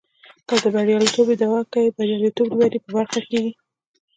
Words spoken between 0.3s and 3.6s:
که د برياليتوب ادعا کوې برياليتوب دې په برخه کېږي.